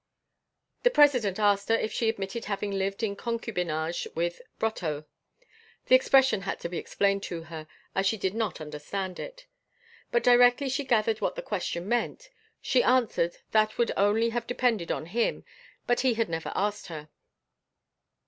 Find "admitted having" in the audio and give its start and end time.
2.09-2.71